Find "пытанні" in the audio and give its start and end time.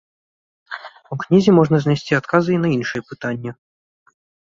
3.15-3.51